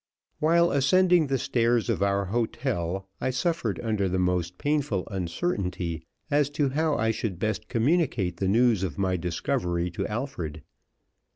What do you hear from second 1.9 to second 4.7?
our hotel, I suffered under the most